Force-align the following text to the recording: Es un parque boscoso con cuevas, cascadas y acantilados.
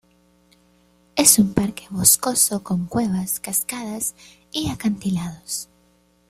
Es 1.15 1.37
un 1.37 1.53
parque 1.53 1.85
boscoso 1.91 2.63
con 2.63 2.87
cuevas, 2.87 3.39
cascadas 3.39 4.15
y 4.51 4.69
acantilados. 4.71 5.69